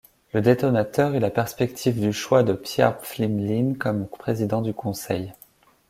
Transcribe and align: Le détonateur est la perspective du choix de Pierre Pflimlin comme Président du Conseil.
Le 0.33 0.41
détonateur 0.41 1.13
est 1.13 1.19
la 1.19 1.29
perspective 1.29 2.01
du 2.01 2.11
choix 2.11 2.41
de 2.41 2.53
Pierre 2.53 2.97
Pflimlin 3.01 3.75
comme 3.77 4.07
Président 4.07 4.63
du 4.63 4.73
Conseil. 4.73 5.31